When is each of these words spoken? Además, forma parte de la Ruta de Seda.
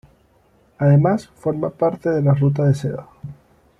Además, 0.79 1.27
forma 1.27 1.69
parte 1.69 2.09
de 2.09 2.23
la 2.23 2.33
Ruta 2.33 2.63
de 2.63 2.73
Seda. 2.73 3.07